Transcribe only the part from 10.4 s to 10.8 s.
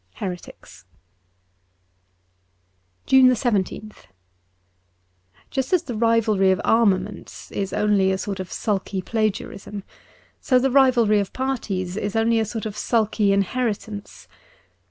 the